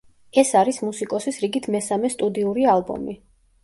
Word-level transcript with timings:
ეს 0.41 0.53
არის 0.61 0.79
მუსიკოსის 0.85 1.39
რიგით 1.45 1.71
მესამე 1.79 2.15
სტუდიური 2.17 2.71
ალბომი. 2.79 3.21